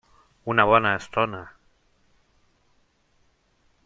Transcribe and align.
Una 0.53 0.63
bona 0.69 0.93
estona. 1.01 1.41